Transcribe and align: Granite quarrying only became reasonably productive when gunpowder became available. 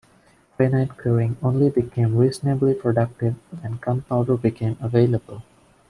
Granite 0.57 0.97
quarrying 0.97 1.37
only 1.43 1.69
became 1.69 2.17
reasonably 2.17 2.73
productive 2.73 3.35
when 3.61 3.77
gunpowder 3.77 4.35
became 4.35 4.75
available. 4.81 5.43